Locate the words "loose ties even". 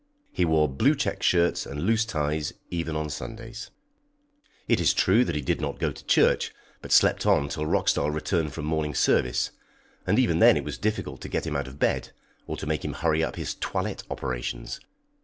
1.83-2.95